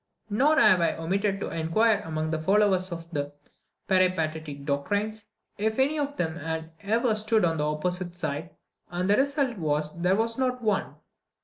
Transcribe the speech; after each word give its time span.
Nor 0.31 0.59
have 0.59 0.81
I 0.81 0.93
omitted 0.95 1.39
to 1.41 1.51
inquire 1.51 1.99
among 2.03 2.31
the 2.31 2.39
followers 2.39 2.91
of 2.91 3.11
the 3.11 3.33
Peripatetic 3.87 4.65
doctrines, 4.65 5.27
if 5.59 5.77
any 5.77 5.99
of 5.99 6.17
them 6.17 6.37
had 6.37 6.71
ever 6.81 7.13
stood 7.13 7.45
on 7.45 7.57
the 7.57 7.69
opposite 7.71 8.15
side; 8.15 8.49
and 8.89 9.07
the 9.07 9.15
result 9.17 9.59
was, 9.59 9.93
that 9.93 10.01
there 10.01 10.15
was 10.15 10.39
not 10.39 10.59
one. 10.63 10.95